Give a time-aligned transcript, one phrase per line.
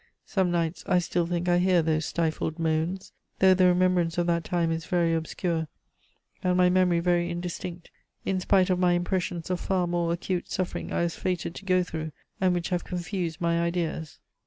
[0.25, 4.43] Some nights I still think I hear those stifled moans; though the remembrance of that
[4.43, 5.67] time is very obscure,
[6.43, 7.91] and my memory very indistinct,
[8.25, 11.83] in spite of my impressions of far more acute suffering I was fated to go
[11.83, 14.17] through, and which have confused my ideas.